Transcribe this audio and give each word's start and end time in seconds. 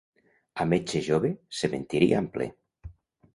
A 0.63 0.65
metge 0.71 1.01
jove, 1.07 1.31
cementiri 1.59 2.09
ample. 2.23 2.49